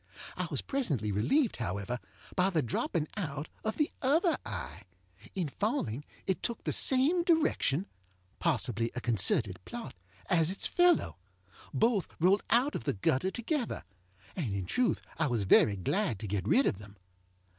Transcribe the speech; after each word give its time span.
I 0.35 0.47
was 0.49 0.63
presently 0.63 1.11
relieved, 1.11 1.57
however, 1.57 1.99
by 2.35 2.49
the 2.49 2.63
dropping 2.63 3.07
out 3.17 3.49
of 3.63 3.77
the 3.77 3.91
other 4.01 4.35
eye. 4.43 4.81
In 5.35 5.47
falling 5.47 6.03
it 6.25 6.41
took 6.41 6.63
the 6.63 6.71
same 6.73 7.21
direction 7.23 7.85
(possibly 8.39 8.89
a 8.95 8.99
concerted 9.01 9.63
plot) 9.63 9.93
as 10.27 10.49
its 10.49 10.65
fellow. 10.65 11.17
Both 11.71 12.07
rolled 12.19 12.41
out 12.49 12.73
of 12.73 12.85
the 12.85 12.93
gutter 12.93 13.29
together, 13.29 13.83
and 14.35 14.55
in 14.55 14.65
truth 14.65 15.01
I 15.19 15.27
was 15.27 15.43
very 15.43 15.75
glad 15.75 16.17
to 16.21 16.27
get 16.27 16.47
rid 16.47 16.65
of 16.65 16.79
them. 16.79 16.97